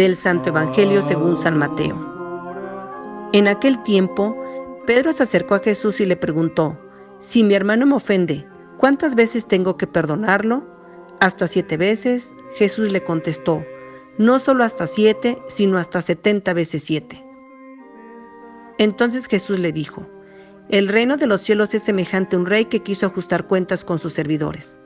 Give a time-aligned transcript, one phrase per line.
[0.00, 1.94] Del Santo Evangelio según San Mateo.
[3.34, 4.34] En aquel tiempo,
[4.86, 6.78] Pedro se acercó a Jesús y le preguntó,
[7.20, 8.46] Si mi hermano me ofende,
[8.78, 10.64] ¿cuántas veces tengo que perdonarlo?
[11.20, 12.32] Hasta siete veces.
[12.54, 13.62] Jesús le contestó,
[14.16, 17.22] no solo hasta siete, sino hasta setenta veces siete.
[18.78, 20.06] Entonces Jesús le dijo,
[20.70, 23.98] el reino de los cielos es semejante a un rey que quiso ajustar cuentas con
[23.98, 24.78] sus servidores.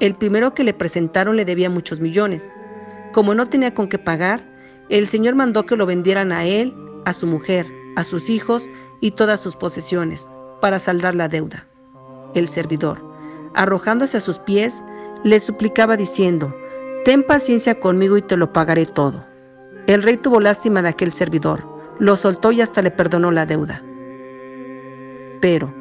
[0.00, 2.50] El primero que le presentaron le debía muchos millones.
[3.16, 4.44] Como no tenía con qué pagar,
[4.90, 6.74] el Señor mandó que lo vendieran a él,
[7.06, 7.66] a su mujer,
[7.96, 8.68] a sus hijos
[9.00, 10.28] y todas sus posesiones,
[10.60, 11.66] para saldar la deuda.
[12.34, 13.02] El servidor,
[13.54, 14.84] arrojándose a sus pies,
[15.24, 16.54] le suplicaba diciendo,
[17.06, 19.24] Ten paciencia conmigo y te lo pagaré todo.
[19.86, 21.64] El rey tuvo lástima de aquel servidor,
[21.98, 23.82] lo soltó y hasta le perdonó la deuda.
[25.40, 25.72] Pero,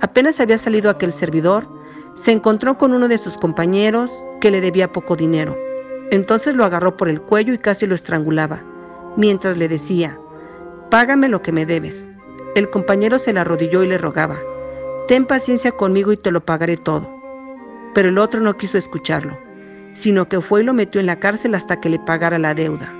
[0.00, 1.68] apenas había salido aquel servidor,
[2.16, 4.10] se encontró con uno de sus compañeros
[4.40, 5.69] que le debía poco dinero.
[6.10, 8.60] Entonces lo agarró por el cuello y casi lo estrangulaba,
[9.16, 10.18] mientras le decía,
[10.90, 12.08] Págame lo que me debes.
[12.56, 14.38] El compañero se le arrodilló y le rogaba,
[15.06, 17.08] Ten paciencia conmigo y te lo pagaré todo.
[17.94, 19.36] Pero el otro no quiso escucharlo,
[19.94, 22.92] sino que fue y lo metió en la cárcel hasta que le pagara la deuda.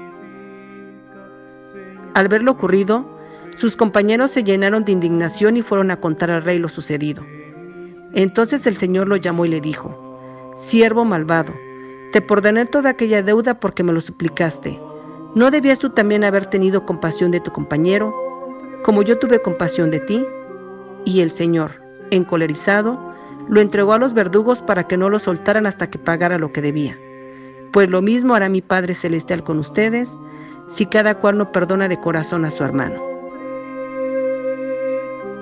[2.14, 3.06] Al ver lo ocurrido,
[3.56, 7.24] sus compañeros se llenaron de indignación y fueron a contar al rey lo sucedido.
[8.12, 9.96] Entonces el Señor lo llamó y le dijo,
[10.56, 11.54] Siervo malvado,
[12.12, 14.80] te perdoné toda aquella deuda porque me lo suplicaste.
[15.34, 18.14] ¿No debías tú también haber tenido compasión de tu compañero,
[18.84, 20.26] como yo tuve compasión de ti?
[21.04, 22.98] Y el Señor, encolerizado,
[23.48, 26.62] lo entregó a los verdugos para que no lo soltaran hasta que pagara lo que
[26.62, 26.98] debía.
[27.72, 30.10] Pues lo mismo hará mi Padre Celestial con ustedes,
[30.68, 33.00] si cada cual no perdona de corazón a su hermano.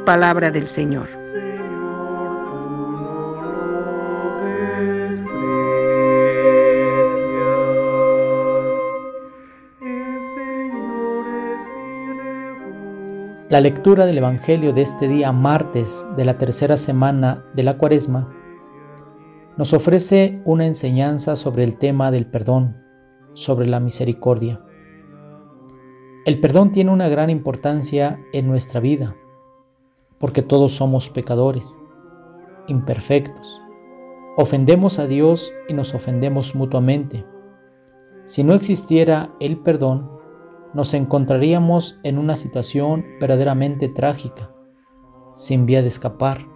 [0.05, 1.09] Palabra del Señor.
[13.50, 18.31] La lectura del Evangelio de este día martes de la tercera semana de la cuaresma
[19.56, 22.76] nos ofrece una enseñanza sobre el tema del perdón,
[23.32, 24.60] sobre la misericordia.
[26.26, 29.16] El perdón tiene una gran importancia en nuestra vida,
[30.19, 31.75] porque todos somos pecadores,
[32.66, 33.62] imperfectos.
[34.36, 37.25] Ofendemos a Dios y nos ofendemos mutuamente.
[38.26, 40.18] Si no existiera el perdón,
[40.78, 44.53] nos encontraríamos en una situación verdaderamente trágica,
[45.34, 46.47] sin vía de escapar.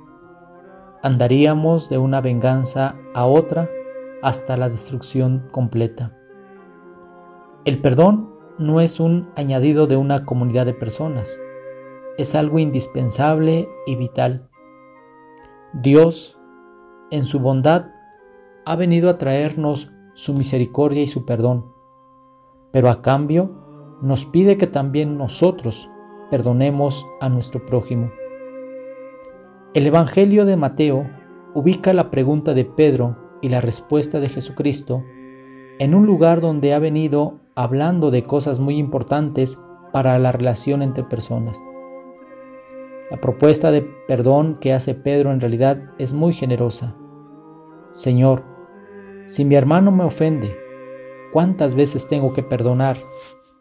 [1.02, 3.68] Andaríamos de una venganza a otra
[4.22, 6.16] hasta la destrucción completa.
[7.64, 11.42] El perdón no es un añadido de una comunidad de personas,
[12.16, 14.48] es algo indispensable y vital.
[15.72, 16.38] Dios,
[17.10, 17.86] en su bondad,
[18.66, 21.72] ha venido a traernos su misericordia y su perdón,
[22.70, 23.61] pero a cambio
[24.02, 25.88] nos pide que también nosotros
[26.30, 28.10] perdonemos a nuestro prójimo.
[29.74, 31.08] El Evangelio de Mateo
[31.54, 35.02] ubica la pregunta de Pedro y la respuesta de Jesucristo
[35.78, 39.58] en un lugar donde ha venido hablando de cosas muy importantes
[39.92, 41.62] para la relación entre personas.
[43.10, 46.96] La propuesta de perdón que hace Pedro en realidad es muy generosa.
[47.92, 48.42] Señor,
[49.26, 50.56] si mi hermano me ofende,
[51.32, 52.96] ¿cuántas veces tengo que perdonar?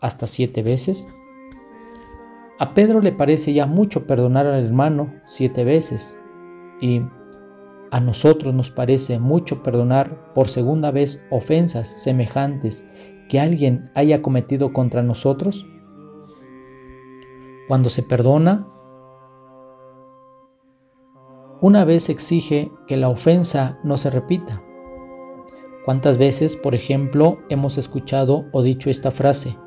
[0.02, 1.08] Hasta siete veces?
[2.60, 6.18] A Pedro le parece ya mucho perdonar al hermano siete veces
[6.82, 7.02] y
[7.92, 12.86] a nosotros nos parece mucho perdonar por segunda vez ofensas semejantes
[13.30, 15.66] que alguien haya cometido contra nosotros.
[17.68, 18.68] Cuando se perdona,
[21.62, 24.62] una vez exige que la ofensa no se repita.
[25.86, 29.58] ¿Cuántas veces, por ejemplo, hemos escuchado o dicho esta frase?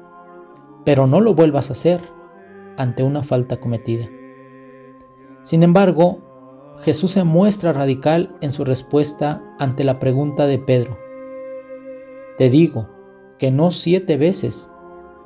[0.84, 2.00] Pero no lo vuelvas a hacer
[2.76, 4.08] ante una falta cometida.
[5.42, 6.18] Sin embargo,
[6.80, 10.98] Jesús se muestra radical en su respuesta ante la pregunta de Pedro.
[12.36, 12.88] Te digo
[13.38, 14.70] que no siete veces,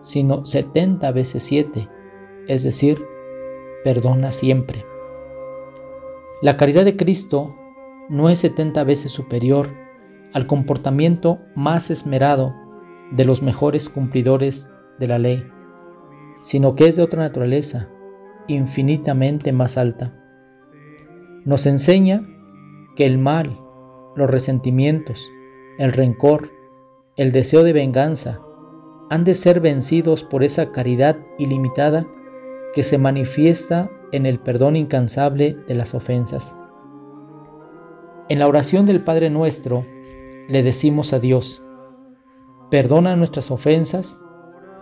[0.02, 1.88] sino setenta veces siete,
[2.46, 3.02] es decir,
[3.82, 4.84] perdona siempre.
[6.42, 7.54] La caridad de Cristo
[8.08, 9.70] no es setenta veces superior
[10.32, 12.54] al comportamiento más esmerado
[13.10, 15.46] de los mejores cumplidores de la ley,
[16.40, 17.88] sino que es de otra naturaleza,
[18.46, 20.14] infinitamente más alta.
[21.44, 22.26] Nos enseña
[22.96, 23.60] que el mal,
[24.16, 25.30] los resentimientos,
[25.78, 26.50] el rencor,
[27.16, 28.40] el deseo de venganza,
[29.10, 32.06] han de ser vencidos por esa caridad ilimitada
[32.74, 36.56] que se manifiesta en el perdón incansable de las ofensas.
[38.28, 39.86] En la oración del Padre nuestro
[40.48, 41.62] le decimos a Dios,
[42.70, 44.20] perdona nuestras ofensas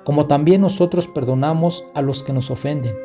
[0.07, 2.97] como también nosotros perdonamos a los que nos ofenden.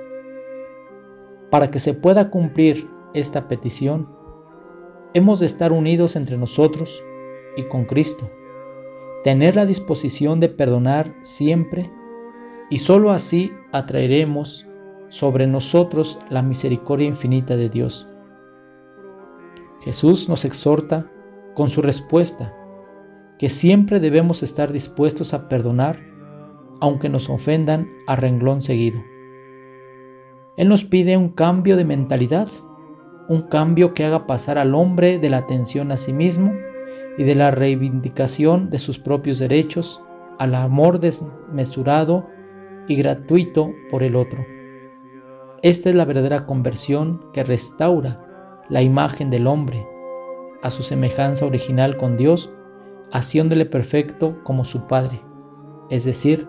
[1.50, 4.08] Para que se pueda cumplir esta petición,
[5.16, 7.04] hemos de estar unidos entre nosotros
[7.58, 8.30] y con Cristo,
[9.24, 11.92] tener la disposición de perdonar siempre
[12.70, 14.68] y sólo así atraeremos
[15.10, 18.08] sobre nosotros la misericordia infinita de Dios.
[19.80, 21.10] Jesús nos exhorta
[21.56, 22.56] con su respuesta
[23.40, 26.11] que siempre debemos estar dispuestos a perdonar
[26.82, 29.02] aunque nos ofendan a renglón seguido.
[30.58, 32.50] Él nos pide un cambio de mentalidad,
[33.30, 36.54] un cambio que haga pasar al hombre de la atención a sí mismo
[37.18, 40.02] y de la reivindicación de sus propios derechos
[40.40, 42.28] al amor desmesurado
[42.88, 44.44] y gratuito por el otro.
[45.62, 48.26] Esta es la verdadera conversión que restaura
[48.70, 49.88] la imagen del hombre
[50.64, 52.52] a su semejanza original con Dios,
[53.12, 55.22] haciéndole perfecto como su Padre,
[55.90, 56.48] es decir,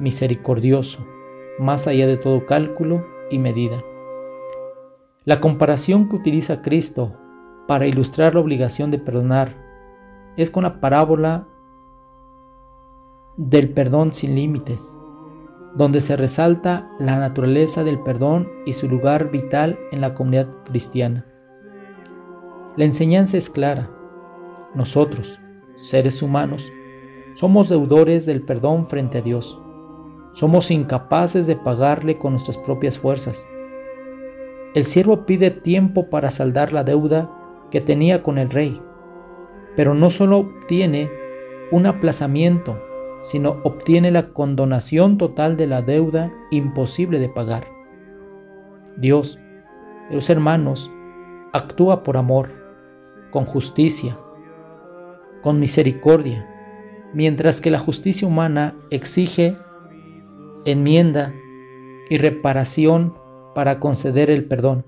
[0.00, 1.06] misericordioso,
[1.58, 3.84] más allá de todo cálculo y medida.
[5.24, 7.16] La comparación que utiliza Cristo
[7.68, 9.54] para ilustrar la obligación de perdonar
[10.36, 11.46] es con la parábola
[13.36, 14.96] del perdón sin límites,
[15.76, 21.26] donde se resalta la naturaleza del perdón y su lugar vital en la comunidad cristiana.
[22.76, 23.90] La enseñanza es clara.
[24.74, 25.38] Nosotros,
[25.76, 26.72] seres humanos,
[27.34, 29.60] somos deudores del perdón frente a Dios.
[30.32, 33.46] Somos incapaces de pagarle con nuestras propias fuerzas.
[34.74, 37.30] El siervo pide tiempo para saldar la deuda
[37.70, 38.80] que tenía con el rey,
[39.76, 41.10] pero no solo obtiene
[41.72, 42.80] un aplazamiento,
[43.22, 47.66] sino obtiene la condonación total de la deuda imposible de pagar.
[48.96, 49.38] Dios,
[50.10, 50.90] los hermanos,
[51.52, 52.48] actúa por amor,
[53.30, 54.16] con justicia,
[55.42, 56.46] con misericordia,
[57.12, 59.56] mientras que la justicia humana exige
[60.64, 61.34] enmienda
[62.08, 63.14] y reparación
[63.54, 64.84] para conceder el perdón.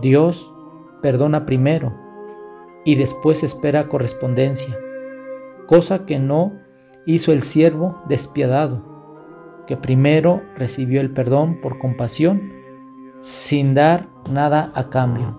[0.00, 0.52] Dios
[1.02, 1.94] perdona primero
[2.84, 4.76] y después espera correspondencia,
[5.66, 6.52] cosa que no
[7.06, 8.82] hizo el siervo despiadado,
[9.66, 12.52] que primero recibió el perdón por compasión
[13.20, 15.38] sin dar nada a cambio.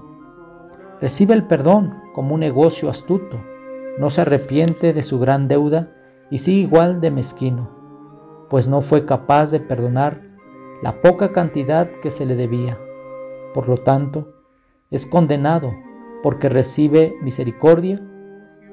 [1.02, 3.38] Recibe el perdón como un negocio astuto,
[3.98, 5.92] no se arrepiente de su gran deuda
[6.30, 7.81] y sigue igual de mezquino
[8.52, 10.22] pues no fue capaz de perdonar
[10.84, 12.78] la poca cantidad que se le debía.
[13.54, 14.44] Por lo tanto,
[14.90, 15.74] es condenado
[16.22, 17.98] porque recibe misericordia,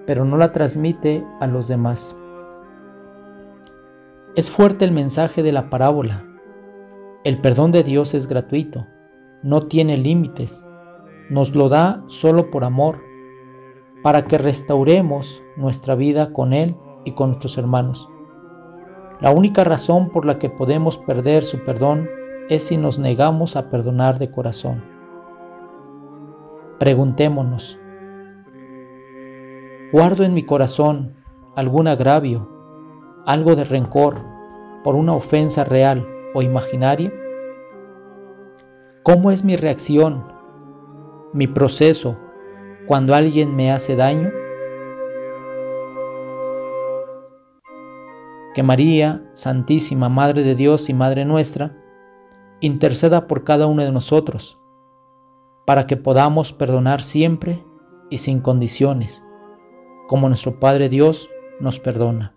[0.04, 2.16] pero no la transmite a los demás.
[4.34, 6.26] Es fuerte el mensaje de la parábola.
[7.22, 8.84] El perdón de Dios es gratuito,
[9.44, 10.64] no tiene límites,
[11.30, 13.00] nos lo da solo por amor,
[14.02, 16.74] para que restauremos nuestra vida con Él
[17.04, 18.10] y con nuestros hermanos.
[19.20, 22.08] La única razón por la que podemos perder su perdón
[22.48, 24.84] es si nos negamos a perdonar de corazón.
[26.78, 27.80] Preguntémonos,
[29.90, 31.16] ¿guardo en mi corazón
[31.56, 32.48] algún agravio,
[33.26, 34.20] algo de rencor
[34.84, 37.12] por una ofensa real o imaginaria?
[39.02, 40.32] ¿Cómo es mi reacción,
[41.32, 42.16] mi proceso
[42.86, 44.30] cuando alguien me hace daño?
[48.58, 51.76] Que María, Santísima Madre de Dios y Madre nuestra,
[52.58, 54.58] interceda por cada uno de nosotros,
[55.64, 57.64] para que podamos perdonar siempre
[58.10, 59.22] y sin condiciones,
[60.08, 62.34] como nuestro Padre Dios nos perdona.